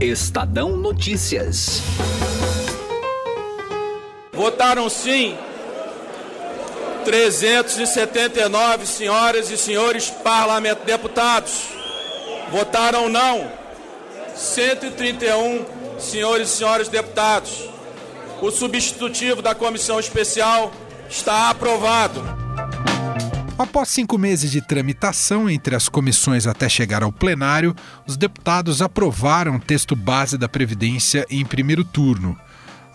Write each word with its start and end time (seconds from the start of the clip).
Estadão 0.00 0.76
Notícias. 0.76 1.82
Votaram 4.32 4.88
sim 4.88 5.36
379 7.04 8.86
senhoras 8.86 9.50
e 9.50 9.58
senhores 9.58 10.08
parlamentares 10.08 10.86
deputados. 10.86 11.62
Votaram 12.52 13.08
não 13.08 13.50
131 14.36 15.66
senhores 15.98 16.48
e 16.48 16.56
senhores 16.58 16.88
deputados. 16.88 17.68
O 18.40 18.52
substitutivo 18.52 19.42
da 19.42 19.52
comissão 19.52 19.98
especial 19.98 20.72
está 21.10 21.50
aprovado. 21.50 22.47
Após 23.58 23.88
cinco 23.88 24.16
meses 24.16 24.52
de 24.52 24.60
tramitação 24.60 25.50
entre 25.50 25.74
as 25.74 25.88
comissões 25.88 26.46
até 26.46 26.68
chegar 26.68 27.02
ao 27.02 27.10
plenário, 27.10 27.74
os 28.06 28.16
deputados 28.16 28.80
aprovaram 28.80 29.56
o 29.56 29.60
texto 29.60 29.96
base 29.96 30.38
da 30.38 30.48
Previdência 30.48 31.26
em 31.28 31.44
primeiro 31.44 31.82
turno. 31.82 32.38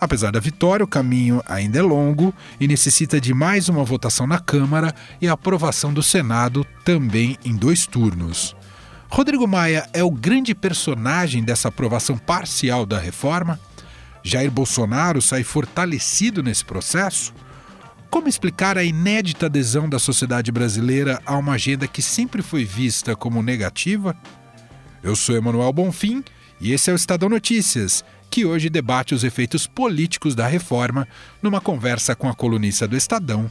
Apesar 0.00 0.32
da 0.32 0.40
vitória, 0.40 0.82
o 0.82 0.88
caminho 0.88 1.42
ainda 1.46 1.80
é 1.80 1.82
longo 1.82 2.34
e 2.58 2.66
necessita 2.66 3.20
de 3.20 3.34
mais 3.34 3.68
uma 3.68 3.84
votação 3.84 4.26
na 4.26 4.38
Câmara 4.38 4.94
e 5.20 5.28
aprovação 5.28 5.92
do 5.92 6.02
Senado 6.02 6.66
também 6.82 7.36
em 7.44 7.54
dois 7.54 7.86
turnos. 7.86 8.56
Rodrigo 9.10 9.46
Maia 9.46 9.86
é 9.92 10.02
o 10.02 10.10
grande 10.10 10.54
personagem 10.54 11.44
dessa 11.44 11.68
aprovação 11.68 12.16
parcial 12.16 12.86
da 12.86 12.98
reforma? 12.98 13.60
Jair 14.22 14.50
Bolsonaro 14.50 15.20
sai 15.20 15.44
fortalecido 15.44 16.42
nesse 16.42 16.64
processo? 16.64 17.34
Como 18.14 18.28
explicar 18.28 18.78
a 18.78 18.84
inédita 18.84 19.46
adesão 19.46 19.88
da 19.88 19.98
sociedade 19.98 20.52
brasileira 20.52 21.20
a 21.26 21.36
uma 21.36 21.54
agenda 21.54 21.88
que 21.88 22.00
sempre 22.00 22.42
foi 22.42 22.64
vista 22.64 23.16
como 23.16 23.42
negativa? 23.42 24.16
Eu 25.02 25.16
sou 25.16 25.34
Emanuel 25.34 25.72
Bonfim 25.72 26.22
e 26.60 26.72
esse 26.72 26.88
é 26.88 26.92
o 26.92 26.96
Estadão 26.96 27.28
Notícias, 27.28 28.04
que 28.30 28.46
hoje 28.46 28.70
debate 28.70 29.16
os 29.16 29.24
efeitos 29.24 29.66
políticos 29.66 30.36
da 30.36 30.46
reforma 30.46 31.08
numa 31.42 31.60
conversa 31.60 32.14
com 32.14 32.28
a 32.28 32.34
colunista 32.36 32.86
do 32.86 32.96
Estadão, 32.96 33.50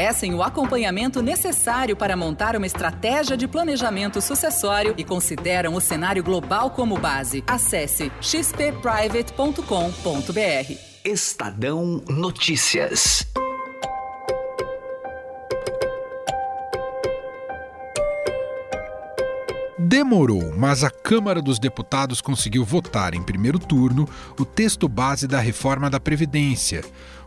oferecem 0.01 0.33
o 0.33 0.41
acompanhamento 0.41 1.21
necessário 1.21 1.95
para 1.95 2.17
montar 2.17 2.55
uma 2.55 2.65
estratégia 2.65 3.37
de 3.37 3.47
planejamento 3.47 4.19
sucessório 4.19 4.95
e 4.97 5.03
consideram 5.03 5.75
o 5.75 5.81
cenário 5.81 6.23
global 6.23 6.71
como 6.71 6.97
base. 6.97 7.43
Acesse 7.45 8.11
xpprivate.com.br. 8.19 10.73
Estadão 11.05 12.03
Notícias. 12.09 13.27
Demorou, 19.91 20.53
mas 20.55 20.85
a 20.85 20.89
Câmara 20.89 21.41
dos 21.41 21.59
Deputados 21.59 22.21
conseguiu 22.21 22.63
votar 22.63 23.13
em 23.13 23.21
primeiro 23.21 23.59
turno 23.59 24.07
o 24.39 24.45
texto 24.45 24.87
base 24.87 25.27
da 25.27 25.41
reforma 25.41 25.89
da 25.89 25.99
Previdência. 25.99 26.81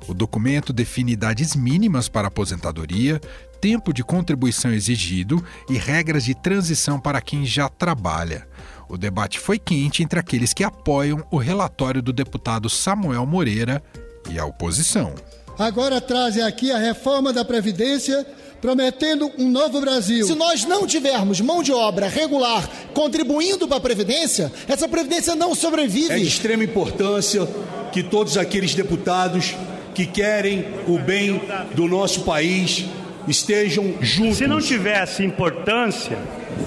O 0.08 0.14
documento 0.14 0.72
define 0.72 1.12
idades 1.12 1.54
mínimas 1.54 2.08
para 2.08 2.28
aposentadoria, 2.28 3.20
tempo 3.60 3.92
de 3.92 4.02
contribuição 4.02 4.72
exigido 4.72 5.44
e 5.68 5.76
regras 5.76 6.24
de 6.24 6.34
transição 6.34 6.98
para 6.98 7.20
quem 7.20 7.44
já 7.44 7.68
trabalha. 7.68 8.48
O 8.88 8.96
debate 8.96 9.38
foi 9.38 9.58
quente 9.58 10.02
entre 10.02 10.18
aqueles 10.18 10.54
que 10.54 10.64
apoiam 10.64 11.22
o 11.30 11.36
relatório 11.36 12.00
do 12.00 12.14
deputado 12.14 12.70
Samuel 12.70 13.26
Moreira 13.26 13.82
e 14.30 14.38
a 14.38 14.46
oposição. 14.46 15.14
Agora 15.58 16.00
trazem 16.00 16.42
aqui 16.42 16.72
a 16.72 16.78
reforma 16.78 17.30
da 17.30 17.44
Previdência 17.44 18.26
prometendo 18.64 19.30
um 19.36 19.50
novo 19.50 19.78
Brasil. 19.78 20.26
Se 20.26 20.34
nós 20.34 20.64
não 20.64 20.86
tivermos 20.86 21.38
mão 21.38 21.62
de 21.62 21.70
obra 21.70 22.08
regular 22.08 22.66
contribuindo 22.94 23.68
para 23.68 23.76
a 23.76 23.80
Previdência, 23.80 24.50
essa 24.66 24.88
Previdência 24.88 25.34
não 25.34 25.54
sobrevive. 25.54 26.14
É 26.14 26.16
de 26.16 26.26
extrema 26.26 26.64
importância 26.64 27.46
que 27.92 28.02
todos 28.02 28.38
aqueles 28.38 28.74
deputados 28.74 29.54
que 29.94 30.06
querem 30.06 30.64
o 30.88 30.98
bem 30.98 31.42
do 31.74 31.86
nosso 31.86 32.22
país 32.22 32.86
estejam 33.28 33.96
juntos. 34.00 34.38
Se 34.38 34.46
não 34.46 34.62
tivesse 34.62 35.22
importância 35.22 36.16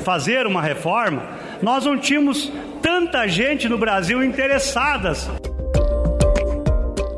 fazer 0.04 0.46
uma 0.46 0.62
reforma, 0.62 1.28
nós 1.64 1.84
não 1.84 1.98
tínhamos 1.98 2.52
tanta 2.80 3.28
gente 3.28 3.68
no 3.68 3.76
Brasil 3.80 4.24
interessadas. 4.24 5.28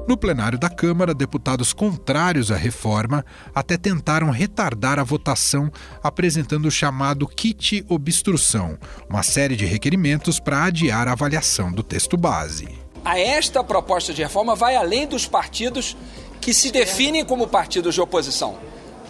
No 0.09 0.17
plenário 0.17 0.57
da 0.57 0.71
Câmara, 0.71 1.13
deputados 1.13 1.71
contrários 1.71 2.51
à 2.51 2.55
reforma 2.55 3.23
até 3.53 3.77
tentaram 3.77 4.31
retardar 4.31 4.97
a 4.97 5.03
votação, 5.03 5.71
apresentando 6.01 6.65
o 6.65 6.71
chamado 6.71 7.27
kit 7.27 7.85
obstrução, 7.87 8.75
uma 9.07 9.21
série 9.21 9.55
de 9.55 9.67
requerimentos 9.67 10.39
para 10.39 10.63
adiar 10.63 11.07
a 11.07 11.11
avaliação 11.11 11.71
do 11.71 11.83
texto 11.83 12.17
base. 12.17 12.67
A 13.05 13.19
esta 13.19 13.63
proposta 13.63 14.11
de 14.11 14.23
reforma 14.23 14.55
vai 14.55 14.75
além 14.75 15.05
dos 15.05 15.27
partidos 15.27 15.95
que 16.41 16.55
se 16.55 16.71
definem 16.71 17.23
como 17.23 17.47
partidos 17.47 17.93
de 17.93 18.01
oposição. 18.01 18.57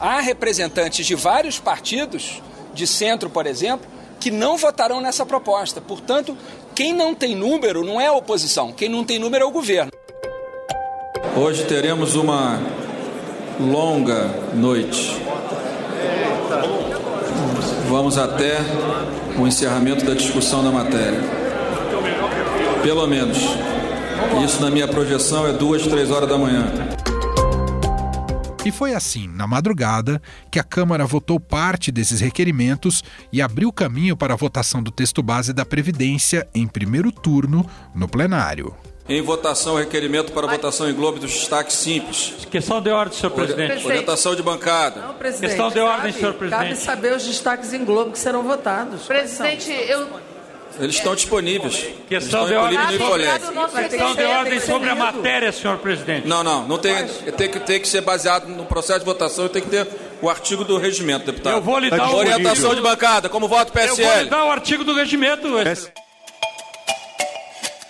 Há 0.01 0.19
representantes 0.19 1.05
de 1.05 1.15
vários 1.15 1.61
partidos, 1.61 2.43
de 2.73 2.85
centro, 2.85 3.29
por 3.29 3.47
exemplo, 3.47 3.89
que 4.19 4.29
não 4.31 4.57
votarão 4.57 4.99
nessa 4.99 5.25
proposta. 5.25 5.79
Portanto, 5.79 6.37
quem 6.75 6.91
não 6.91 7.15
tem 7.15 7.37
número 7.37 7.85
não 7.85 8.01
é 8.01 8.07
a 8.07 8.13
oposição, 8.13 8.73
quem 8.73 8.89
não 8.89 9.05
tem 9.05 9.17
número 9.17 9.45
é 9.45 9.47
o 9.47 9.51
governo. 9.51 9.98
Hoje 11.41 11.63
teremos 11.63 12.15
uma 12.15 12.59
longa 13.57 14.25
noite. 14.53 15.15
Vamos 17.87 18.17
até 18.17 18.57
o 19.37 19.47
encerramento 19.47 20.03
da 20.03 20.13
discussão 20.13 20.61
da 20.61 20.69
matéria. 20.69 21.21
Pelo 22.83 23.07
menos. 23.07 23.37
Isso 24.43 24.61
na 24.61 24.69
minha 24.69 24.85
projeção 24.85 25.47
é 25.47 25.53
duas, 25.53 25.87
três 25.87 26.11
horas 26.11 26.27
da 26.27 26.37
manhã. 26.37 26.73
E 28.65 28.69
foi 28.69 28.93
assim, 28.93 29.25
na 29.29 29.47
madrugada, 29.47 30.21
que 30.51 30.59
a 30.59 30.63
Câmara 30.63 31.05
votou 31.05 31.39
parte 31.39 31.89
desses 31.89 32.19
requerimentos 32.19 33.01
e 33.31 33.41
abriu 33.41 33.71
caminho 33.71 34.17
para 34.17 34.33
a 34.33 34.37
votação 34.37 34.83
do 34.83 34.91
texto 34.91 35.23
base 35.23 35.53
da 35.53 35.63
Previdência 35.63 36.45
em 36.53 36.67
primeiro 36.67 37.13
turno 37.13 37.65
no 37.95 38.09
plenário. 38.09 38.75
Em 39.09 39.23
votação, 39.23 39.75
requerimento 39.75 40.31
para 40.31 40.45
votação 40.45 40.87
em 40.87 40.93
globo 40.93 41.19
dos 41.19 41.33
destaques 41.33 41.75
simples. 41.75 42.35
Questão 42.51 42.79
de 42.79 42.91
ordem, 42.91 43.17
senhor 43.17 43.31
presidente. 43.31 43.83
Orientação 43.83 44.35
de 44.35 44.43
bancada. 44.43 45.01
Não, 45.01 45.13
presidente. 45.15 45.49
Questão 45.49 45.71
de 45.71 45.79
ordem, 45.79 46.11
cabe, 46.11 46.13
senhor 46.13 46.33
presidente. 46.35 46.63
Cabe 46.67 46.75
saber 46.75 47.13
os 47.13 47.25
destaques 47.25 47.73
em 47.73 47.83
globo 47.83 48.11
que 48.11 48.19
serão 48.19 48.43
votados. 48.43 49.07
Presidente, 49.07 49.71
eu. 49.71 50.07
Eles 50.79 50.95
estão 50.95 51.15
disponíveis. 51.15 51.87
Questão 52.07 52.45
de 52.45 52.53
ordem. 52.53 52.77
Questão 53.89 54.15
de 54.15 54.23
ordem 54.23 54.59
sobre 54.59 54.89
a 54.89 54.95
matéria, 54.95 55.51
senhor 55.51 55.79
presidente. 55.79 56.27
Não, 56.27 56.43
não, 56.43 56.67
não 56.67 56.77
tem, 56.77 57.07
tem, 57.35 57.49
que, 57.49 57.59
tem 57.59 57.79
que 57.79 57.87
ser 57.87 58.01
baseado 58.01 58.47
no 58.47 58.65
processo 58.65 58.99
de 58.99 59.05
votação 59.05 59.47
e 59.47 59.49
tem 59.49 59.63
que 59.63 59.69
ter 59.69 59.87
o 60.21 60.29
artigo 60.29 60.63
do 60.63 60.77
regimento, 60.77 61.25
deputado. 61.25 61.55
Eu 61.55 61.61
vou 61.61 61.79
lhe 61.79 61.89
dar 61.89 62.11
o 62.11 62.15
Orientação 62.15 62.75
de 62.75 62.81
bancada, 62.81 63.27
como 63.27 63.47
voto 63.47 63.71
Eu 63.75 63.87
vou 63.87 63.95
lhe 63.95 64.03
PSL. 64.03 64.29
dar 64.29 64.45
o 64.45 64.51
artigo 64.51 64.83
do 64.83 64.93
regimento. 64.93 65.47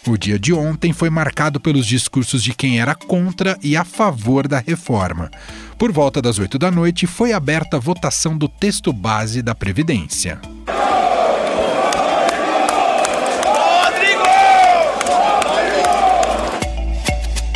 O 0.10 0.18
dia 0.18 0.40
de 0.40 0.52
ontem 0.52 0.92
foi 0.92 1.08
marcado 1.08 1.60
pelos 1.60 1.86
discursos 1.86 2.42
de 2.42 2.52
quem 2.52 2.80
era 2.80 2.96
contra 2.96 3.56
e 3.62 3.78
a 3.78 3.86
favor 3.86 4.48
da 4.48 4.58
reforma. 4.58 5.30
Por 5.78 5.92
volta 5.92 6.20
das 6.20 6.40
8 6.40 6.58
da 6.58 6.72
noite, 6.72 7.06
foi 7.06 7.32
aberta 7.32 7.78
a 7.78 7.80
votação 7.80 8.36
do 8.36 8.50
texto 8.50 8.92
base 8.92 9.44
da 9.44 9.54
Previdência. 9.54 10.42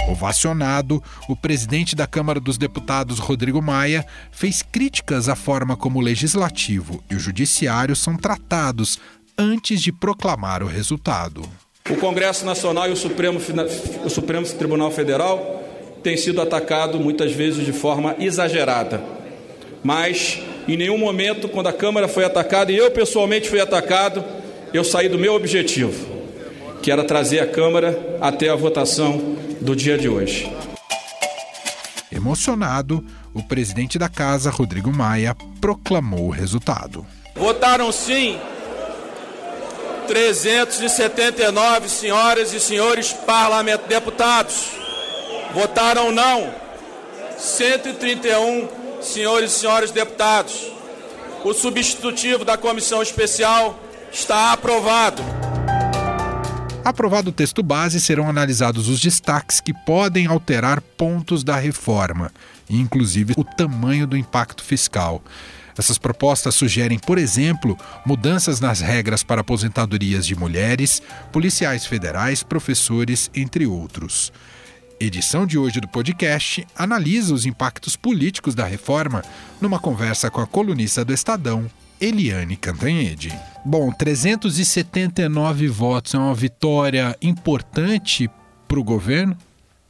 Ovacionado, 0.08 1.02
o 1.28 1.36
presidente 1.36 1.96
da 1.96 2.06
Câmara 2.06 2.40
dos 2.40 2.60
Deputados, 2.60 3.18
Rodrigo 3.18 3.64
Maia, 3.64 4.06
fez 4.32 4.62
críticas 4.62 5.28
à 5.28 5.36
forma 5.36 5.76
como 5.76 5.98
o 5.98 6.04
Legislativo 6.04 7.04
e 7.10 7.16
o 7.16 7.20
Judiciário 7.20 7.96
são 7.96 8.16
tratados 8.16 9.00
antes 9.36 9.82
de 9.82 9.92
proclamar 9.92 10.62
o 10.62 10.68
resultado. 10.68 11.50
O 11.90 11.98
Congresso 11.98 12.46
Nacional 12.46 12.88
e 12.88 12.94
o 12.94 12.96
Supremo, 12.96 13.42
o 14.06 14.10
Supremo 14.10 14.46
Tribunal 14.48 14.90
Federal 14.90 15.62
têm 16.02 16.16
sido 16.16 16.42
atacados 16.42 17.00
muitas 17.00 17.34
vezes 17.34 17.66
de 17.66 17.74
forma 17.74 18.16
exagerada. 18.20 19.04
Mas 19.84 20.40
em 20.66 20.78
nenhum 20.78 20.98
momento, 20.98 21.50
quando 21.50 21.68
a 21.68 21.74
Câmara 21.74 22.08
foi 22.08 22.24
atacada 22.24 22.72
e 22.72 22.78
eu 22.78 22.90
pessoalmente 22.90 23.50
fui 23.50 23.60
atacado, 23.60 24.24
eu 24.74 24.82
saí 24.82 25.10
do 25.10 25.20
meu 25.20 25.34
objetivo, 25.34 26.08
que 26.82 26.90
era 26.90 27.04
trazer 27.04 27.42
a 27.42 27.48
Câmara 27.48 28.18
até 28.22 28.48
a 28.48 28.56
votação 28.56 29.36
do 29.60 29.76
dia 29.76 29.98
de 29.98 30.08
hoje. 30.08 30.50
Emocionado, 32.10 33.04
o 33.34 33.44
presidente 33.44 34.00
da 34.00 34.08
casa, 34.08 34.50
Rodrigo 34.50 34.92
Maia, 34.92 35.36
proclamou 35.60 36.28
o 36.28 36.32
resultado. 36.32 37.06
Votaram 37.36 37.92
sim 37.92 38.40
379 40.08 41.90
senhoras 41.90 42.54
e 42.54 42.60
senhores 42.60 43.14
parlamentares 43.14 43.90
deputados. 43.90 44.68
Votaram 45.54 46.12
não 46.12 46.54
131 47.38 48.68
senhores 49.02 49.52
e 49.52 49.60
senhoras 49.60 49.92
deputados. 49.92 50.72
O 51.44 51.54
substitutivo 51.54 52.46
da 52.46 52.58
comissão 52.58 53.02
especial 53.02 53.80
está 54.12 54.54
aprovado. 54.54 55.22
Aprovado 56.86 57.30
o 57.30 57.34
texto 57.34 57.64
base, 57.64 58.00
serão 58.02 58.30
analisados 58.30 58.90
os 58.90 59.00
destaques 59.00 59.62
que 59.62 59.74
podem 59.74 60.28
alterar 60.28 60.82
pontos 60.82 61.44
da 61.44 61.56
reforma, 61.56 62.32
inclusive 62.70 63.34
o 63.38 63.44
tamanho 63.44 64.06
do 64.06 64.18
impacto 64.18 64.64
fiscal. 64.64 65.22
Essas 65.78 65.98
propostas 65.98 66.56
sugerem, 66.56 67.00
por 67.00 67.18
exemplo, 67.18 67.78
mudanças 68.06 68.60
nas 68.60 68.80
regras 68.80 69.24
para 69.24 69.42
aposentadorias 69.42 70.26
de 70.26 70.36
mulheres, 70.36 71.02
policiais 71.32 71.86
federais, 71.86 72.44
professores, 72.44 73.30
entre 73.34 73.66
outros. 73.66 74.32
Edição 75.00 75.46
de 75.46 75.58
hoje 75.58 75.82
do 75.82 75.88
podcast 75.88 76.66
analisa 76.76 77.34
os 77.34 77.46
impactos 77.46 77.96
políticos 77.96 78.56
da 78.56 78.66
reforma 78.66 79.22
numa 79.60 79.80
conversa 79.80 80.30
com 80.30 80.40
a 80.40 80.48
colunista 80.48 81.04
do 81.04 81.14
Estadão, 81.14 81.70
Eliane 82.00 82.56
Cantanhede. 82.56 83.38
Bom, 83.66 83.92
379 83.92 85.68
votos 85.68 86.14
é 86.14 86.18
uma 86.18 86.36
vitória 86.36 87.18
importante 87.22 88.30
para 88.68 88.80
o 88.80 88.84
governo? 88.84 89.38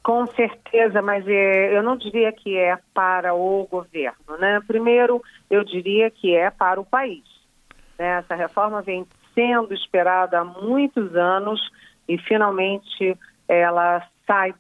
Com 0.04 0.28
certeza, 0.28 1.02
mas 1.02 1.26
é, 1.26 1.78
eu 1.78 1.82
não 1.82 1.96
diria 1.96 2.30
que 2.34 2.58
é 2.58 2.78
para 2.94 3.34
o 3.34 3.66
governo. 3.72 4.38
Né? 4.38 4.62
Primeiro, 4.68 5.24
eu 5.50 5.64
diria 5.64 6.12
que 6.12 6.36
é 6.36 6.52
para 6.52 6.80
o 6.80 6.86
país. 6.86 7.24
Né? 7.98 8.20
Essa 8.20 8.36
reforma 8.36 8.82
vem 8.82 9.08
sendo 9.34 9.74
esperada 9.74 10.40
há 10.40 10.44
muitos 10.44 11.16
anos 11.16 11.62
e 12.08 12.18
finalmente 12.18 13.18
ela 13.48 14.06
sai, 14.28 14.54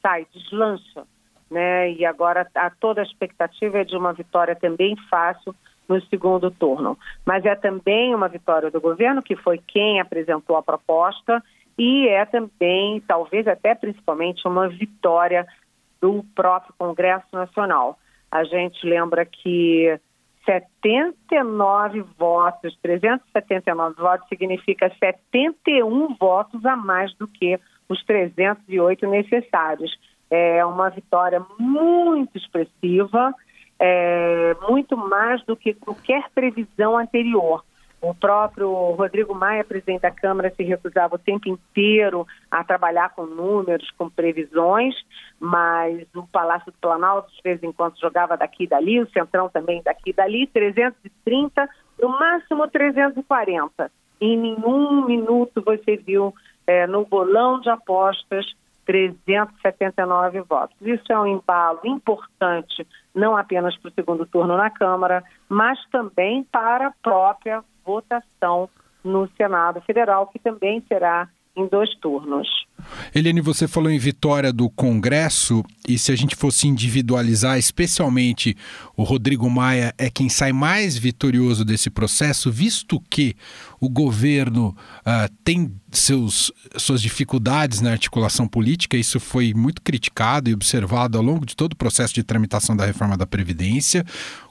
sai, 0.00 0.28
deslancha. 0.32 1.02
Né? 1.50 1.90
E 1.92 2.06
agora 2.06 2.48
a, 2.54 2.70
toda 2.70 3.00
a 3.00 3.04
expectativa 3.04 3.78
é 3.78 3.84
de 3.84 3.96
uma 3.96 4.12
vitória 4.12 4.54
também 4.54 4.96
fácil 5.10 5.52
no 5.88 6.00
segundo 6.02 6.52
turno. 6.52 6.96
Mas 7.26 7.44
é 7.44 7.56
também 7.56 8.14
uma 8.14 8.28
vitória 8.28 8.70
do 8.70 8.80
governo, 8.80 9.22
que 9.22 9.34
foi 9.34 9.60
quem 9.66 10.00
apresentou 10.00 10.56
a 10.56 10.62
proposta 10.62 11.42
e 11.78 12.08
é 12.08 12.24
também, 12.24 13.00
talvez 13.00 13.46
até 13.46 13.74
principalmente, 13.74 14.46
uma 14.46 14.68
vitória 14.68 15.46
do 16.00 16.24
próprio 16.34 16.74
Congresso 16.78 17.26
Nacional. 17.32 17.98
A 18.30 18.44
gente 18.44 18.86
lembra 18.86 19.24
que 19.24 19.98
79 20.44 22.02
votos, 22.18 22.76
379 22.82 23.94
votos, 24.00 24.28
significa 24.28 24.92
71 24.98 26.14
votos 26.14 26.64
a 26.64 26.76
mais 26.76 27.14
do 27.14 27.26
que 27.26 27.58
os 27.88 28.02
308 28.04 29.06
necessários. 29.08 29.98
É 30.30 30.64
uma 30.64 30.90
vitória 30.90 31.44
muito 31.58 32.36
expressiva, 32.36 33.34
é, 33.78 34.56
muito 34.68 34.96
mais 34.96 35.44
do 35.44 35.56
que 35.56 35.74
qualquer 35.74 36.28
previsão 36.34 36.96
anterior. 36.96 37.64
O 38.04 38.14
próprio 38.14 38.70
Rodrigo 38.90 39.34
Maia, 39.34 39.64
presidente 39.64 40.02
da 40.02 40.10
Câmara, 40.10 40.52
se 40.54 40.62
recusava 40.62 41.14
o 41.14 41.18
tempo 41.18 41.48
inteiro 41.48 42.26
a 42.50 42.62
trabalhar 42.62 43.14
com 43.14 43.24
números, 43.24 43.90
com 43.92 44.10
previsões, 44.10 44.94
mas 45.40 46.06
o 46.14 46.26
Palácio 46.26 46.70
do 46.70 46.76
Planalto, 46.78 47.34
de 47.34 47.40
vez 47.42 47.62
em 47.62 47.72
quando, 47.72 47.98
jogava 47.98 48.36
daqui 48.36 48.64
e 48.64 48.66
dali, 48.66 49.00
o 49.00 49.10
Centrão 49.10 49.48
também 49.48 49.82
daqui 49.82 50.10
e 50.10 50.12
dali, 50.12 50.46
330, 50.48 51.66
no 51.98 52.10
máximo 52.10 52.68
340. 52.68 53.90
Em 54.20 54.36
nenhum 54.36 55.06
minuto 55.06 55.62
você 55.62 55.96
viu 55.96 56.34
é, 56.66 56.86
no 56.86 57.06
bolão 57.06 57.58
de 57.58 57.70
apostas 57.70 58.44
379 58.84 60.42
votos. 60.42 60.76
Isso 60.82 61.10
é 61.10 61.18
um 61.18 61.26
embalo 61.26 61.80
importante, 61.84 62.86
não 63.14 63.34
apenas 63.34 63.74
para 63.78 63.88
o 63.88 63.94
segundo 63.94 64.26
turno 64.26 64.58
na 64.58 64.68
Câmara, 64.68 65.24
mas 65.48 65.78
também 65.90 66.44
para 66.44 66.88
a 66.88 66.94
própria 67.02 67.64
votação 67.84 68.68
no 69.02 69.28
Senado 69.36 69.80
Federal, 69.82 70.26
que 70.28 70.38
também 70.38 70.82
será 70.88 71.28
em 71.56 71.68
dois 71.68 71.94
turnos. 71.96 72.48
Eliane, 73.14 73.40
você 73.40 73.68
falou 73.68 73.90
em 73.90 73.98
vitória 73.98 74.52
do 74.52 74.68
Congresso, 74.68 75.62
e 75.88 75.96
se 75.98 76.10
a 76.10 76.16
gente 76.16 76.34
fosse 76.34 76.66
individualizar, 76.66 77.56
especialmente 77.56 78.56
o 78.96 79.04
Rodrigo 79.04 79.48
Maia 79.48 79.94
é 79.96 80.10
quem 80.10 80.28
sai 80.28 80.52
mais 80.52 80.98
vitorioso 80.98 81.64
desse 81.64 81.90
processo, 81.90 82.50
visto 82.50 83.00
que 83.08 83.36
o 83.80 83.88
governo 83.88 84.76
uh, 85.00 85.32
tem 85.44 85.72
seus, 85.92 86.52
suas 86.76 87.00
dificuldades 87.00 87.80
na 87.80 87.92
articulação 87.92 88.48
política, 88.48 88.96
isso 88.96 89.20
foi 89.20 89.54
muito 89.54 89.80
criticado 89.80 90.50
e 90.50 90.54
observado 90.54 91.16
ao 91.16 91.22
longo 91.22 91.46
de 91.46 91.54
todo 91.54 91.74
o 91.74 91.76
processo 91.76 92.12
de 92.12 92.24
tramitação 92.24 92.76
da 92.76 92.84
reforma 92.84 93.16
da 93.16 93.26
Previdência 93.26 94.04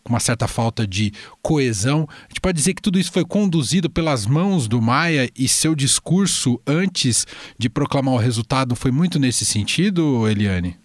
uma 0.07 0.19
certa 0.19 0.47
falta 0.47 0.85
de 0.85 1.11
coesão. 1.41 2.07
A 2.09 2.27
gente 2.27 2.41
pode 2.41 2.57
dizer 2.57 2.73
que 2.73 2.81
tudo 2.81 2.99
isso 2.99 3.11
foi 3.11 3.25
conduzido 3.25 3.89
pelas 3.89 4.25
mãos 4.25 4.67
do 4.67 4.81
Maia 4.81 5.29
e 5.37 5.47
seu 5.47 5.73
discurso 5.75 6.61
antes 6.67 7.25
de 7.57 7.69
proclamar 7.69 8.13
o 8.13 8.17
resultado 8.17 8.75
foi 8.75 8.91
muito 8.91 9.19
nesse 9.19 9.45
sentido, 9.45 10.27
Eliane? 10.27 10.77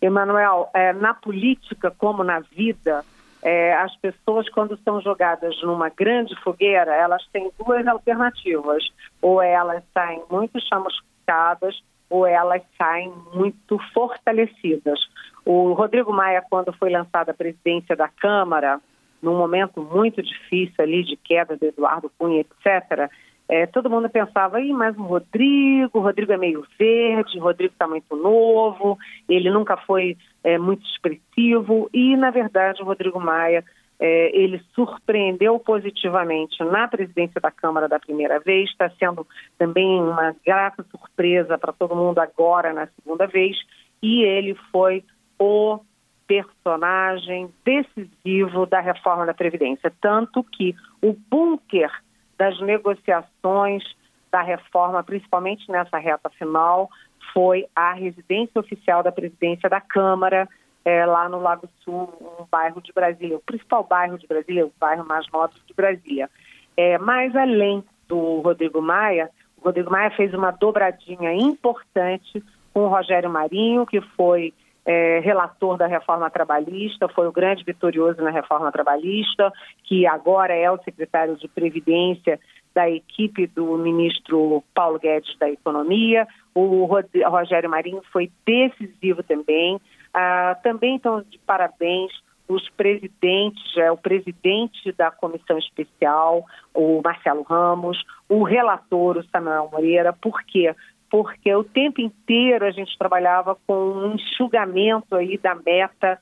Emanuel, 0.00 0.68
é, 0.74 0.92
na 0.92 1.14
política 1.14 1.90
como 1.90 2.24
na 2.24 2.40
vida, 2.40 3.04
é, 3.42 3.74
as 3.74 3.94
pessoas, 3.96 4.48
quando 4.48 4.78
são 4.84 5.00
jogadas 5.00 5.60
numa 5.62 5.88
grande 5.88 6.34
fogueira, 6.42 6.94
elas 6.94 7.24
têm 7.32 7.50
duas 7.58 7.86
alternativas. 7.86 8.84
Ou 9.20 9.42
elas 9.42 9.82
saem 9.92 10.22
muito 10.30 10.60
chamuscadas, 10.60 11.82
ou 12.12 12.26
elas 12.26 12.60
saem 12.76 13.10
muito 13.32 13.78
fortalecidas. 13.94 15.00
O 15.46 15.72
Rodrigo 15.72 16.12
Maia, 16.12 16.44
quando 16.48 16.70
foi 16.74 16.90
lançada 16.90 17.30
a 17.30 17.34
presidência 17.34 17.96
da 17.96 18.06
Câmara, 18.06 18.78
num 19.22 19.34
momento 19.38 19.80
muito 19.80 20.22
difícil 20.22 20.74
ali 20.78 21.02
de 21.02 21.16
queda 21.16 21.56
do 21.56 21.64
Eduardo 21.64 22.12
Cunha, 22.18 22.40
etc., 22.40 23.10
é, 23.48 23.66
todo 23.66 23.88
mundo 23.88 24.10
pensava, 24.10 24.60
Ih, 24.60 24.72
mas 24.74 24.96
o 24.96 25.02
Rodrigo, 25.02 25.98
o 25.98 26.02
Rodrigo 26.02 26.32
é 26.32 26.36
meio 26.36 26.66
verde, 26.78 27.38
o 27.38 27.42
Rodrigo 27.42 27.72
está 27.72 27.88
muito 27.88 28.14
novo, 28.14 28.98
ele 29.26 29.50
nunca 29.50 29.76
foi 29.78 30.16
é, 30.44 30.58
muito 30.58 30.86
expressivo, 30.86 31.88
e, 31.94 32.14
na 32.16 32.30
verdade, 32.30 32.82
o 32.82 32.84
Rodrigo 32.84 33.18
Maia, 33.18 33.64
é, 34.04 34.36
ele 34.36 34.60
surpreendeu 34.74 35.60
positivamente 35.60 36.60
na 36.64 36.88
presidência 36.88 37.40
da 37.40 37.52
Câmara 37.52 37.88
da 37.88 38.00
primeira 38.00 38.40
vez, 38.40 38.68
está 38.68 38.90
sendo 38.98 39.24
também 39.56 40.02
uma 40.02 40.34
grata 40.44 40.84
surpresa 40.90 41.56
para 41.56 41.72
todo 41.72 41.94
mundo 41.94 42.18
agora 42.18 42.72
na 42.72 42.88
segunda 42.88 43.28
vez, 43.28 43.56
e 44.02 44.24
ele 44.24 44.56
foi 44.72 45.04
o 45.38 45.78
personagem 46.26 47.48
decisivo 47.64 48.66
da 48.66 48.80
reforma 48.80 49.24
da 49.24 49.32
Previdência. 49.34 49.92
Tanto 50.00 50.42
que 50.42 50.74
o 51.00 51.14
bunker 51.30 51.92
das 52.36 52.60
negociações 52.60 53.84
da 54.32 54.42
reforma, 54.42 55.04
principalmente 55.04 55.70
nessa 55.70 55.98
reta 55.98 56.28
final, 56.30 56.90
foi 57.32 57.66
a 57.76 57.92
residência 57.92 58.60
oficial 58.60 59.00
da 59.04 59.12
presidência 59.12 59.70
da 59.70 59.80
Câmara, 59.80 60.48
é, 60.84 61.06
lá 61.06 61.28
no 61.28 61.40
Lago 61.40 61.68
Sul, 61.84 62.12
um 62.20 62.44
bairro 62.50 62.80
de 62.80 62.92
Brasília, 62.92 63.36
o 63.36 63.40
principal 63.40 63.84
bairro 63.84 64.18
de 64.18 64.26
Brasília, 64.26 64.66
o 64.66 64.72
bairro 64.78 65.04
mais 65.06 65.26
nobre 65.32 65.58
de 65.66 65.74
Brasília. 65.74 66.28
É, 66.76 66.98
mais 66.98 67.34
além 67.36 67.84
do 68.08 68.40
Rodrigo 68.40 68.80
Maia, 68.80 69.30
o 69.56 69.64
Rodrigo 69.64 69.90
Maia 69.90 70.10
fez 70.10 70.34
uma 70.34 70.50
dobradinha 70.50 71.32
importante 71.34 72.42
com 72.74 72.80
o 72.80 72.88
Rogério 72.88 73.30
Marinho, 73.30 73.86
que 73.86 74.00
foi 74.16 74.52
é, 74.84 75.20
relator 75.20 75.76
da 75.76 75.86
reforma 75.86 76.28
trabalhista, 76.30 77.08
foi 77.08 77.28
o 77.28 77.32
grande 77.32 77.64
vitorioso 77.64 78.20
na 78.20 78.30
reforma 78.30 78.72
trabalhista, 78.72 79.52
que 79.84 80.06
agora 80.06 80.54
é 80.54 80.70
o 80.70 80.82
secretário 80.82 81.36
de 81.36 81.46
Previdência 81.48 82.40
da 82.74 82.88
equipe 82.88 83.46
do 83.46 83.76
ministro 83.76 84.64
Paulo 84.74 84.98
Guedes 84.98 85.36
da 85.38 85.48
Economia. 85.48 86.26
O 86.54 86.84
Rogério 86.84 87.70
Marinho 87.70 88.02
foi 88.12 88.30
decisivo 88.46 89.22
também. 89.22 89.80
Ah, 90.12 90.56
também 90.62 90.96
estão 90.96 91.22
de 91.22 91.38
parabéns 91.38 92.12
os 92.48 92.68
presidentes, 92.70 93.76
é, 93.78 93.90
o 93.90 93.96
presidente 93.96 94.92
da 94.92 95.10
comissão 95.10 95.56
especial, 95.56 96.44
o 96.74 97.00
Marcelo 97.02 97.42
Ramos, 97.42 98.02
o 98.28 98.42
relator, 98.42 99.16
o 99.16 99.24
Samuel 99.28 99.70
Moreira, 99.72 100.12
por 100.12 100.42
quê? 100.42 100.74
porque 101.08 101.54
o 101.54 101.62
tempo 101.62 102.00
inteiro 102.00 102.64
a 102.64 102.70
gente 102.70 102.96
trabalhava 102.96 103.54
com 103.66 103.74
um 103.74 104.14
enxugamento 104.14 105.14
aí 105.14 105.36
da 105.36 105.54
meta 105.54 106.18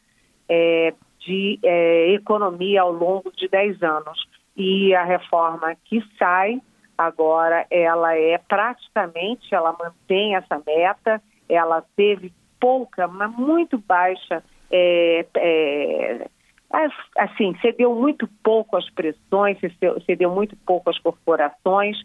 é, 0.49 0.93
de 1.21 1.61
é, 1.63 2.11
economia 2.13 2.83
ao 2.83 2.91
longo 2.91 3.31
de 3.31 3.47
10 3.47 3.81
anos. 3.85 4.27
E 4.57 4.93
a 4.93 5.05
reforma 5.05 5.77
que 5.85 6.03
sai 6.19 6.61
Agora, 7.01 7.67
ela 7.71 8.15
é 8.15 8.37
praticamente, 8.37 9.55
ela 9.55 9.73
mantém 9.73 10.37
essa 10.37 10.61
meta, 10.67 11.23
ela 11.49 11.83
teve 11.97 12.31
pouca, 12.61 13.09
mas 13.09 13.35
muito 13.37 13.79
baixa, 13.79 14.45
é, 14.71 15.27
é, 15.37 16.29
assim, 17.19 17.57
cedeu 17.61 17.95
muito 17.95 18.29
pouco 18.45 18.77
às 18.77 18.89
pressões, 18.91 19.59
cedeu, 20.07 20.31
muito 20.31 20.57
pouco 20.65 20.91
às 20.91 20.99
corporações. 20.99 21.97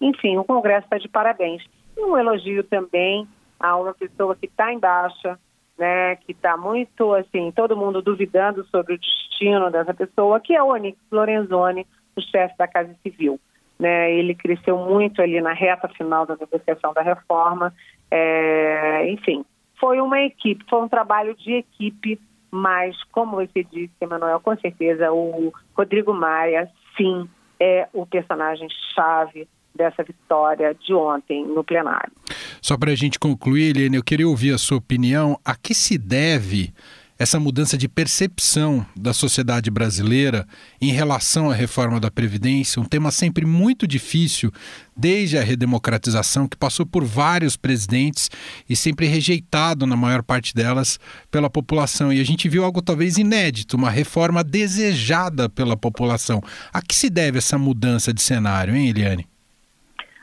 Enfim, 0.00 0.38
o 0.38 0.44
Congresso 0.44 0.86
está 0.86 0.98
de 0.98 1.08
parabéns. 1.08 1.62
E 1.96 2.00
um 2.00 2.16
elogio 2.16 2.64
também 2.64 3.28
a 3.60 3.76
uma 3.76 3.94
pessoa 3.94 4.34
que 4.34 4.46
está 4.46 4.72
em 4.72 4.78
baixa, 4.78 5.38
né, 5.78 6.16
que 6.16 6.32
está 6.32 6.56
muito, 6.56 7.12
assim, 7.14 7.52
todo 7.52 7.76
mundo 7.76 8.00
duvidando 8.00 8.64
sobre 8.66 8.94
o 8.94 8.98
destino 8.98 9.70
dessa 9.70 9.92
pessoa, 9.92 10.40
que 10.40 10.54
é 10.54 10.62
o 10.62 10.68
Onix 10.68 10.98
Lorenzoni, 11.10 11.86
o 12.16 12.20
chefe 12.20 12.56
da 12.56 12.66
Casa 12.66 12.94
Civil. 13.02 13.38
Né, 13.78 14.12
ele 14.12 14.34
cresceu 14.34 14.78
muito 14.78 15.20
ali 15.20 15.40
na 15.40 15.52
reta 15.52 15.88
final 15.88 16.24
da 16.24 16.36
negociação 16.36 16.94
da 16.94 17.02
reforma. 17.02 17.74
É, 18.10 19.10
enfim, 19.10 19.44
foi 19.84 20.00
uma 20.00 20.18
equipe, 20.22 20.64
foi 20.70 20.80
um 20.80 20.88
trabalho 20.88 21.36
de 21.36 21.52
equipe, 21.52 22.18
mas, 22.50 22.96
como 23.12 23.36
você 23.36 23.62
disse, 23.62 23.92
Emanuel, 24.00 24.40
com 24.40 24.56
certeza 24.56 25.12
o 25.12 25.52
Rodrigo 25.76 26.14
Maia, 26.14 26.70
sim, 26.96 27.28
é 27.60 27.86
o 27.92 28.06
personagem-chave 28.06 29.46
dessa 29.74 30.02
vitória 30.02 30.74
de 30.74 30.94
ontem 30.94 31.44
no 31.44 31.62
plenário. 31.62 32.10
Só 32.62 32.78
para 32.78 32.92
a 32.92 32.94
gente 32.94 33.18
concluir, 33.18 33.76
Helene, 33.76 33.96
eu 33.96 34.02
queria 34.02 34.26
ouvir 34.26 34.54
a 34.54 34.58
sua 34.58 34.78
opinião. 34.78 35.38
A 35.44 35.54
que 35.54 35.74
se 35.74 35.98
deve 35.98 36.72
essa 37.18 37.38
mudança 37.38 37.78
de 37.78 37.88
percepção 37.88 38.84
da 38.96 39.12
sociedade 39.12 39.70
brasileira 39.70 40.46
em 40.80 40.90
relação 40.90 41.48
à 41.48 41.54
reforma 41.54 42.00
da 42.00 42.10
Previdência, 42.10 42.82
um 42.82 42.84
tema 42.84 43.10
sempre 43.10 43.46
muito 43.46 43.86
difícil 43.86 44.50
desde 44.96 45.38
a 45.38 45.42
redemocratização, 45.42 46.48
que 46.48 46.56
passou 46.56 46.84
por 46.84 47.04
vários 47.04 47.56
presidentes 47.56 48.30
e 48.68 48.74
sempre 48.74 49.06
rejeitado, 49.06 49.86
na 49.86 49.96
maior 49.96 50.22
parte 50.22 50.54
delas, 50.54 50.98
pela 51.30 51.48
população. 51.48 52.12
E 52.12 52.20
a 52.20 52.24
gente 52.24 52.48
viu 52.48 52.64
algo 52.64 52.82
talvez 52.82 53.16
inédito, 53.16 53.76
uma 53.76 53.90
reforma 53.90 54.42
desejada 54.42 55.48
pela 55.48 55.76
população. 55.76 56.40
A 56.72 56.82
que 56.82 56.94
se 56.94 57.08
deve 57.08 57.38
essa 57.38 57.56
mudança 57.56 58.12
de 58.12 58.20
cenário, 58.20 58.74
hein, 58.74 58.88
Eliane? 58.88 59.26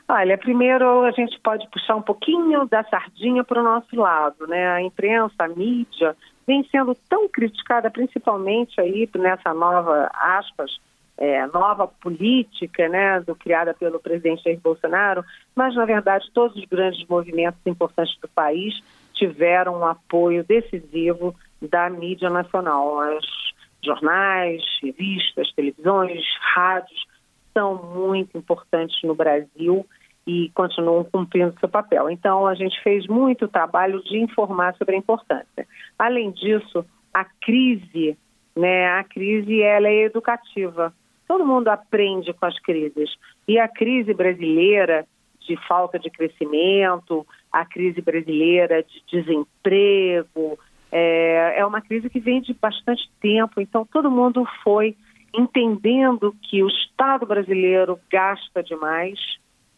Olha, 0.08 0.36
primeiro 0.36 1.04
a 1.04 1.10
gente 1.12 1.38
pode 1.40 1.66
puxar 1.70 1.96
um 1.96 2.02
pouquinho 2.02 2.66
da 2.66 2.84
sardinha 2.84 3.42
para 3.42 3.60
o 3.60 3.64
nosso 3.64 3.96
lado, 3.96 4.46
né? 4.46 4.68
A 4.68 4.82
imprensa, 4.82 5.34
a 5.38 5.48
mídia, 5.48 6.14
vem 6.46 6.64
sendo 6.70 6.94
tão 7.08 7.28
criticada, 7.28 7.90
principalmente 7.90 8.80
aí 8.80 9.08
nessa 9.16 9.52
nova, 9.54 10.10
aspas, 10.12 10.78
é, 11.16 11.46
nova 11.46 11.86
política, 11.86 12.88
né, 12.88 13.20
do, 13.20 13.34
criada 13.34 13.74
pelo 13.74 14.00
presidente 14.00 14.42
Jair 14.42 14.60
Bolsonaro, 14.60 15.24
mas 15.54 15.74
na 15.74 15.84
verdade 15.84 16.30
todos 16.32 16.56
os 16.56 16.64
grandes 16.64 17.06
movimentos 17.06 17.60
importantes 17.66 18.18
do 18.20 18.28
país 18.28 18.74
tiveram 19.14 19.80
um 19.80 19.86
apoio 19.86 20.42
decisivo 20.42 21.34
da 21.60 21.88
mídia 21.88 22.28
nacional. 22.28 22.98
Os 23.16 23.54
jornais, 23.84 24.62
revistas, 24.82 25.52
televisões, 25.52 26.24
rádios 26.54 27.06
são 27.52 27.82
muito 27.94 28.36
importantes 28.36 28.96
no 29.04 29.14
Brasil 29.14 29.86
e 30.26 30.50
continuam 30.54 31.04
cumprindo 31.04 31.58
seu 31.58 31.68
papel. 31.68 32.08
Então, 32.10 32.46
a 32.46 32.54
gente 32.54 32.80
fez 32.82 33.06
muito 33.06 33.48
trabalho 33.48 34.02
de 34.04 34.18
informar 34.18 34.74
sobre 34.76 34.94
a 34.94 34.98
importância. 34.98 35.66
Além 35.98 36.30
disso, 36.30 36.84
a 37.12 37.24
crise, 37.24 38.16
né, 38.56 38.86
a 38.98 39.04
crise 39.04 39.60
ela 39.60 39.88
é 39.88 40.04
educativa. 40.04 40.94
Todo 41.26 41.46
mundo 41.46 41.68
aprende 41.68 42.32
com 42.32 42.46
as 42.46 42.58
crises. 42.60 43.10
E 43.48 43.58
a 43.58 43.66
crise 43.68 44.14
brasileira 44.14 45.06
de 45.40 45.56
falta 45.66 45.98
de 45.98 46.08
crescimento, 46.08 47.26
a 47.50 47.64
crise 47.64 48.00
brasileira 48.00 48.82
de 48.82 49.02
desemprego, 49.10 50.58
é, 50.90 51.54
é 51.58 51.66
uma 51.66 51.80
crise 51.80 52.08
que 52.08 52.20
vem 52.20 52.40
de 52.40 52.54
bastante 52.54 53.10
tempo. 53.20 53.60
Então, 53.60 53.84
todo 53.84 54.10
mundo 54.10 54.46
foi 54.62 54.96
entendendo 55.34 56.34
que 56.42 56.62
o 56.62 56.68
Estado 56.68 57.26
brasileiro 57.26 57.98
gasta 58.10 58.62
demais, 58.62 59.18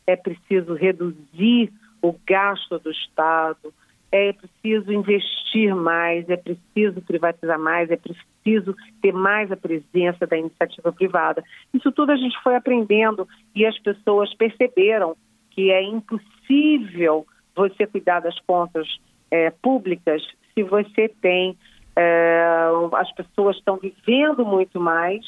é 0.07 0.17
preciso 0.17 0.75
reduzir 0.75 1.73
o 2.03 2.15
gasto 2.27 2.79
do 2.79 2.91
Estado, 2.91 3.73
é 4.13 4.33
preciso 4.33 4.93
investir 4.93 5.75
mais, 5.75 6.29
é 6.29 6.37
preciso 6.37 7.01
privatizar 7.03 7.59
mais, 7.59 7.91
é 7.91 7.97
preciso 7.97 8.77
ter 9.03 9.13
mais 9.13 9.51
a 9.51 9.57
presença 9.57 10.27
da 10.27 10.37
iniciativa 10.37 10.93
privada. 10.93 11.43
Isso 11.73 11.91
tudo 11.91 12.13
a 12.13 12.17
gente 12.17 12.41
foi 12.43 12.55
aprendendo 12.55 13.27
e 13.55 13.67
as 13.67 13.79
pessoas 13.79 14.33
perceberam 14.35 15.17
que 15.51 15.71
é 15.71 15.83
impossível 15.83 17.27
você 17.57 17.87
cuidar 17.87 18.21
das 18.21 18.39
contas 18.41 18.87
é, 19.31 19.51
públicas 19.51 20.23
se 20.55 20.63
você 20.63 21.09
tem 21.21 21.57
é, 21.97 22.67
as 22.93 23.13
pessoas 23.13 23.57
estão 23.57 23.77
vivendo 23.77 24.45
muito 24.45 24.81
mais, 24.81 25.25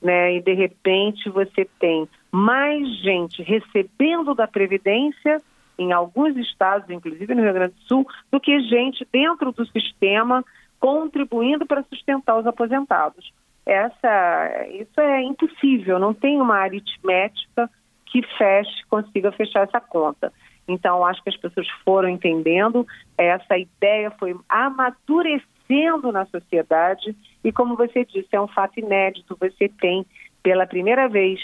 né? 0.00 0.36
E 0.36 0.40
de 0.40 0.54
repente 0.54 1.28
você 1.28 1.68
tem 1.78 2.08
mais 2.34 2.88
gente 2.98 3.44
recebendo 3.44 4.34
da 4.34 4.48
Previdência, 4.48 5.40
em 5.78 5.92
alguns 5.92 6.36
estados, 6.36 6.90
inclusive 6.90 7.32
no 7.32 7.42
Rio 7.42 7.52
Grande 7.52 7.74
do 7.74 7.80
Sul, 7.82 8.08
do 8.28 8.40
que 8.40 8.60
gente 8.62 9.06
dentro 9.12 9.52
do 9.52 9.64
sistema 9.66 10.44
contribuindo 10.80 11.64
para 11.64 11.84
sustentar 11.84 12.36
os 12.36 12.44
aposentados. 12.44 13.32
Essa, 13.64 14.66
isso 14.68 15.00
é 15.00 15.22
impossível, 15.22 16.00
não 16.00 16.12
tem 16.12 16.40
uma 16.40 16.56
aritmética 16.56 17.70
que 18.06 18.20
feche, 18.36 18.84
consiga 18.88 19.30
fechar 19.30 19.62
essa 19.62 19.80
conta. 19.80 20.32
Então, 20.66 21.06
acho 21.06 21.22
que 21.22 21.30
as 21.30 21.36
pessoas 21.36 21.68
foram 21.84 22.08
entendendo, 22.08 22.84
essa 23.16 23.56
ideia 23.56 24.10
foi 24.10 24.34
amadurecendo 24.48 26.10
na 26.10 26.26
sociedade 26.26 27.16
e, 27.44 27.52
como 27.52 27.76
você 27.76 28.04
disse, 28.04 28.28
é 28.32 28.40
um 28.40 28.48
fato 28.48 28.80
inédito. 28.80 29.36
Você 29.38 29.68
tem, 29.68 30.04
pela 30.42 30.66
primeira 30.66 31.08
vez, 31.08 31.40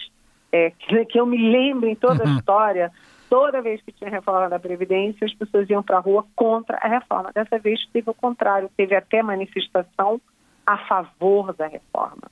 é, 0.53 0.71
que, 0.71 1.05
que, 1.07 1.21
eu 1.21 1.27
me 1.27 1.39
lembro 1.39 1.89
em 1.89 1.95
toda 1.95 2.25
uhum. 2.25 2.35
a 2.35 2.39
história, 2.39 2.93
toda 3.29 3.63
vez 3.63 3.81
que 3.83 3.93
tinha 3.93 4.11
reforma 4.11 4.49
da 4.49 4.59
Previdência, 4.59 5.25
as 5.25 5.35
pessoas 5.35 5.69
iam 5.71 5.83
para 5.83 5.99
a 5.99 6.01
rua 6.01 6.27
contra 6.35 6.77
a 6.79 6.89
reforma. 6.89 7.31
Dessa 7.33 7.59
vez 7.59 7.81
teve 7.93 8.11
o 8.11 8.15
contrário, 8.15 8.71
teve 8.77 8.95
até 8.95 9.23
manifestação 9.23 10.21
a 10.67 10.79
favor 10.87 11.53
da 11.55 11.67
reforma. 11.67 12.31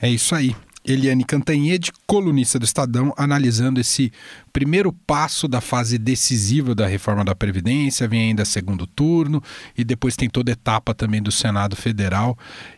É 0.00 0.08
isso 0.08 0.34
aí. 0.34 0.54
Eliane 0.86 1.24
Cantanhede, 1.24 1.90
colunista 2.06 2.58
do 2.58 2.64
Estadão, 2.64 3.14
analisando 3.16 3.80
esse 3.80 4.12
primeiro 4.52 4.92
passo 4.92 5.48
da 5.48 5.60
fase 5.60 5.96
decisiva 5.96 6.74
da 6.74 6.86
reforma 6.86 7.24
da 7.24 7.34
Previdência, 7.34 8.06
vem 8.06 8.28
ainda 8.28 8.44
segundo 8.44 8.86
turno 8.86 9.42
e 9.76 9.82
depois 9.82 10.14
tem 10.14 10.28
toda 10.28 10.50
a 10.50 10.52
etapa 10.52 10.94
também 10.94 11.22
do 11.22 11.32
Senado 11.32 11.74
Federal 11.74 12.36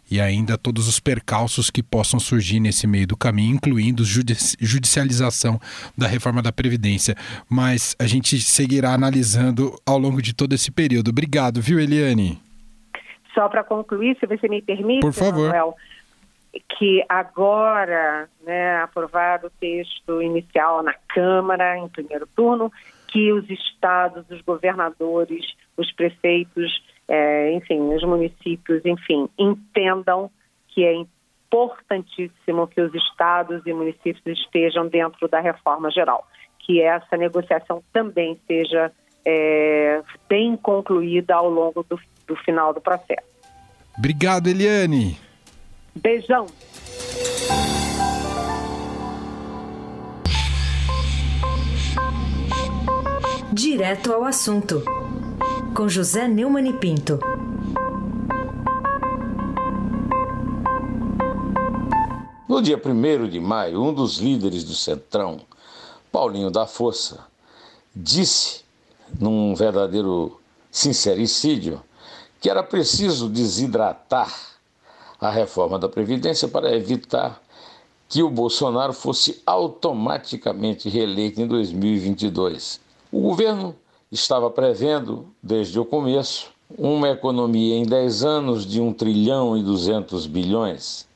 e 0.09 0.21
ainda 0.21 0.57
todos 0.57 0.87
os 0.87 1.01
percalços 1.01 1.69
que 1.69 1.83
possam 1.83 2.21
surgir 2.21 2.61
nesse 2.61 2.87
meio 2.87 3.09
do 3.09 3.17
caminho, 3.17 3.57
incluindo 3.57 4.05
judici 4.05 4.57
judicialização 4.61 5.61
da 5.99 6.07
reforma 6.07 6.41
da 6.41 6.53
Previdência. 6.53 7.17
Mas 7.49 7.97
a 7.99 8.07
gente 8.07 8.41
seguirá 8.41 8.95
analisando 8.95 9.77
ao 9.85 9.99
longo 9.99 10.23
de 10.23 10.33
todo 10.33 10.53
esse 10.53 10.71
período. 10.71 11.09
Obrigado, 11.09 11.61
viu, 11.61 11.81
Eliane? 11.81 12.41
Só 13.35 13.49
para 13.49 13.63
concluir, 13.65 14.17
se 14.19 14.27
você 14.27 14.49
me 14.49 14.63
permite, 14.63 15.01
Por 15.01 15.13
favor. 15.13 15.49
Manuel, 15.49 15.75
que 16.69 17.05
agora, 17.09 18.29
né, 18.45 18.83
aprovado 18.83 19.49
o 19.49 19.51
texto 19.51 20.23
inicial 20.23 20.83
na 20.83 20.95
Câmara, 21.09 21.77
em 21.79 21.89
primeiro 21.89 22.27
turno, 22.35 22.73
que 23.09 23.33
os 23.33 23.49
estados, 23.49 24.29
os 24.31 24.41
governadores, 24.43 25.45
os 25.77 25.91
prefeitos, 25.93 26.83
é, 27.09 27.53
enfim, 27.53 27.81
os 27.95 28.03
municípios, 28.03 28.85
enfim, 28.85 29.29
entendam 29.39 30.31
que 30.69 30.85
é 30.85 30.95
importantíssimo 30.95 32.67
que 32.67 32.81
os 32.81 32.95
estados 32.95 33.63
e 33.65 33.73
municípios 33.73 34.39
estejam 34.39 34.89
dentro 34.89 35.29
da 35.29 35.41
reforma 35.41 35.91
geral, 35.91 36.27
que 36.59 36.83
essa 36.83 37.17
negociação 37.17 37.83
também 37.93 38.39
seja 38.47 38.93
é, 39.25 40.03
bem 40.29 40.57
concluída 40.57 41.35
ao 41.35 41.49
longo 41.49 41.85
do, 41.89 41.99
do 42.27 42.37
final 42.37 42.75
do 42.75 42.81
processo. 42.81 43.27
Obrigado, 43.97 44.49
Eliane. 44.49 45.26
Beijão. 45.97 46.47
Direto 53.51 54.13
ao 54.13 54.25
assunto, 54.25 54.83
com 55.75 55.89
José 55.89 56.29
Neumann 56.29 56.69
e 56.69 56.73
Pinto. 56.75 57.19
No 62.47 62.61
dia 62.61 62.77
1 62.77 63.29
de 63.29 63.41
maio, 63.41 63.83
um 63.83 63.95
dos 63.95 64.19
líderes 64.19 64.65
do 64.65 64.75
Centrão, 64.75 65.41
Paulinho 66.13 66.51
da 66.51 66.67
Força, 66.67 67.27
disse, 67.95 68.65
num 69.19 69.55
verdadeiro 69.55 70.39
sincericídio, 70.71 71.83
que 72.39 72.51
era 72.51 72.63
preciso 72.63 73.31
desidratar 73.31 74.56
a 75.21 75.31
reforma 75.31 75.79
da 75.79 75.89
Previdência 75.89 76.49
para 76.49 76.75
evitar 76.75 77.41
que 78.09 78.23
o 78.23 78.31
Bolsonaro 78.31 78.93
fosse 78.93 79.43
automaticamente 79.45 80.89
reeleito 80.89 81.41
em 81.41 81.47
2022. 81.47 82.81
O 83.11 83.21
governo 83.21 83.75
estava 84.11 84.51
prevendo, 84.51 85.27
desde 85.43 85.79
o 85.79 85.85
começo, 85.85 86.51
uma 86.77 87.11
economia 87.11 87.77
em 87.77 87.85
10 87.85 88.25
anos 88.25 88.67
de 88.67 88.81
1 88.81 88.93
trilhão 88.93 89.57
e 89.57 89.63
200 89.63 90.27
bilhões, 90.27 91.07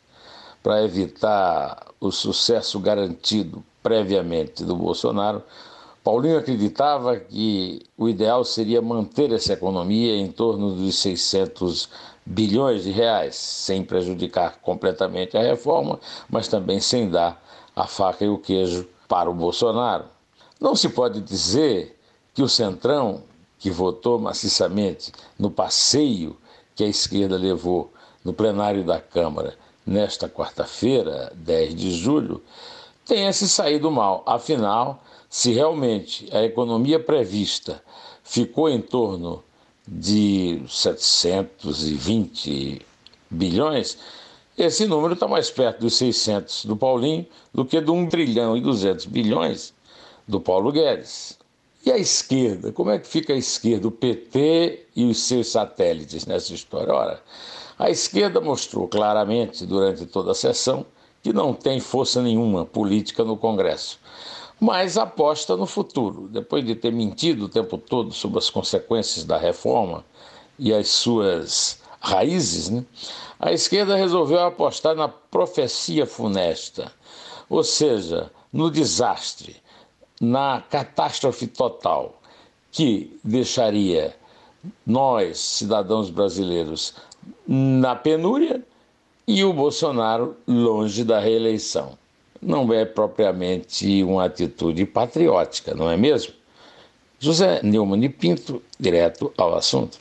para 0.62 0.82
evitar 0.84 1.86
o 2.00 2.10
sucesso 2.10 2.78
garantido 2.78 3.62
previamente 3.82 4.64
do 4.64 4.76
Bolsonaro. 4.76 5.42
Paulinho 6.02 6.38
acreditava 6.38 7.16
que 7.16 7.82
o 7.96 8.08
ideal 8.08 8.44
seria 8.44 8.80
manter 8.80 9.32
essa 9.32 9.52
economia 9.52 10.16
em 10.16 10.30
torno 10.30 10.72
dos 10.72 10.96
600 10.96 11.88
bilhões 12.30 12.84
de 12.84 12.92
reais, 12.92 13.34
sem 13.34 13.82
prejudicar 13.82 14.60
completamente 14.62 15.36
a 15.36 15.42
reforma, 15.42 15.98
mas 16.28 16.46
também 16.46 16.78
sem 16.78 17.10
dar 17.10 17.42
a 17.74 17.88
faca 17.88 18.24
e 18.24 18.28
o 18.28 18.38
queijo 18.38 18.86
para 19.08 19.28
o 19.28 19.34
Bolsonaro. 19.34 20.04
Não 20.60 20.76
se 20.76 20.88
pode 20.90 21.20
dizer 21.20 21.98
que 22.32 22.40
o 22.40 22.48
Centrão, 22.48 23.24
que 23.58 23.68
votou 23.68 24.16
maciçamente 24.16 25.10
no 25.36 25.50
passeio 25.50 26.36
que 26.76 26.84
a 26.84 26.86
esquerda 26.86 27.36
levou 27.36 27.92
no 28.24 28.32
plenário 28.32 28.84
da 28.84 29.00
Câmara 29.00 29.56
nesta 29.84 30.28
quarta-feira, 30.28 31.32
10 31.34 31.74
de 31.74 31.90
julho, 31.90 32.40
tenha 33.04 33.32
se 33.32 33.48
saído 33.48 33.90
mal. 33.90 34.22
Afinal, 34.24 35.02
se 35.28 35.52
realmente 35.52 36.28
a 36.32 36.44
economia 36.44 37.00
prevista 37.00 37.82
ficou 38.22 38.68
em 38.68 38.80
torno 38.80 39.42
de 39.86 40.62
720 40.68 42.82
bilhões, 43.30 43.98
esse 44.56 44.86
número 44.86 45.14
está 45.14 45.26
mais 45.26 45.50
perto 45.50 45.80
dos 45.80 45.96
600 45.96 46.66
do 46.66 46.76
Paulinho 46.76 47.26
do 47.52 47.64
que 47.64 47.80
do 47.80 47.92
1 47.94 48.08
trilhão 48.08 48.56
e 48.56 48.60
200 48.60 49.06
bilhões 49.06 49.74
do 50.28 50.40
Paulo 50.40 50.70
Guedes. 50.70 51.36
E 51.84 51.90
a 51.90 51.96
esquerda? 51.96 52.72
Como 52.72 52.90
é 52.90 52.98
que 52.98 53.08
fica 53.08 53.32
a 53.32 53.36
esquerda, 53.36 53.88
o 53.88 53.90
PT 53.90 54.86
e 54.94 55.06
os 55.06 55.22
seus 55.22 55.48
satélites 55.48 56.26
nessa 56.26 56.52
história? 56.52 56.92
Ora, 56.92 57.22
a 57.78 57.88
esquerda 57.88 58.40
mostrou 58.40 58.86
claramente 58.86 59.64
durante 59.64 60.04
toda 60.04 60.32
a 60.32 60.34
sessão 60.34 60.84
que 61.22 61.32
não 61.32 61.54
tem 61.54 61.80
força 61.80 62.22
nenhuma 62.22 62.66
política 62.66 63.24
no 63.24 63.36
Congresso, 63.36 63.98
mas 64.60 64.98
aposta 64.98 65.56
no 65.56 65.66
futuro. 65.66 66.28
Depois 66.28 66.64
de 66.64 66.74
ter 66.74 66.92
mentido 66.92 67.44
o 67.44 67.48
tempo 67.48 67.78
todo 67.78 68.12
sobre 68.12 68.38
as 68.38 68.50
consequências 68.50 69.24
da 69.24 69.38
reforma 69.38 70.04
e 70.58 70.72
as 70.72 70.88
suas 70.88 71.80
raízes, 72.00 72.68
né? 72.68 72.84
a 73.38 73.52
esquerda 73.52 73.96
resolveu 73.96 74.40
apostar 74.40 74.94
na 74.94 75.08
profecia 75.08 76.06
funesta, 76.06 76.92
ou 77.48 77.64
seja, 77.64 78.30
no 78.52 78.70
desastre 78.70 79.56
na 80.20 80.60
catástrofe 80.60 81.46
total 81.46 82.20
que 82.70 83.18
deixaria 83.24 84.14
nós, 84.86 85.38
cidadãos 85.38 86.10
brasileiros, 86.10 86.94
na 87.48 87.96
penúria 87.96 88.62
e 89.26 89.42
o 89.42 89.52
Bolsonaro 89.52 90.36
longe 90.46 91.02
da 91.02 91.18
reeleição. 91.18 91.98
Não 92.40 92.72
é 92.72 92.84
propriamente 92.84 94.02
uma 94.02 94.24
atitude 94.24 94.86
patriótica, 94.86 95.74
não 95.74 95.90
é 95.90 95.96
mesmo? 95.96 96.32
José 97.18 97.60
Neumann 97.62 98.02
e 98.04 98.08
Pinto, 98.08 98.62
direto 98.78 99.30
ao 99.36 99.54
assunto. 99.54 99.98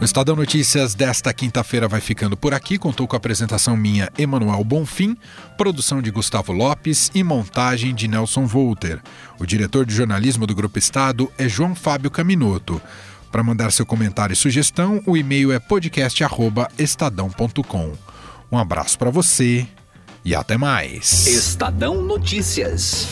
O 0.00 0.04
Estadão 0.04 0.36
Notícias 0.36 0.94
desta 0.94 1.32
quinta-feira 1.32 1.88
vai 1.88 1.98
ficando 1.98 2.36
por 2.36 2.52
aqui. 2.52 2.76
Contou 2.76 3.08
com 3.08 3.16
a 3.16 3.18
apresentação 3.18 3.74
minha, 3.74 4.10
Emanuel 4.18 4.62
Bonfim, 4.62 5.16
produção 5.56 6.02
de 6.02 6.10
Gustavo 6.10 6.52
Lopes 6.52 7.10
e 7.14 7.24
montagem 7.24 7.94
de 7.94 8.06
Nelson 8.06 8.46
Volter. 8.46 9.00
O 9.38 9.46
diretor 9.46 9.86
de 9.86 9.94
jornalismo 9.94 10.46
do 10.46 10.54
Grupo 10.54 10.78
Estado 10.78 11.32
é 11.38 11.48
João 11.48 11.74
Fábio 11.74 12.10
Caminoto. 12.10 12.80
Para 13.34 13.42
mandar 13.42 13.72
seu 13.72 13.84
comentário 13.84 14.32
e 14.32 14.36
sugestão, 14.36 15.02
o 15.04 15.16
e-mail 15.16 15.50
é 15.50 15.58
podcast@estadão.com. 15.58 17.92
Um 18.52 18.56
abraço 18.56 18.96
para 18.96 19.10
você 19.10 19.66
e 20.24 20.36
até 20.36 20.56
mais. 20.56 21.26
Estadão 21.26 22.00
Notícias. 22.00 23.08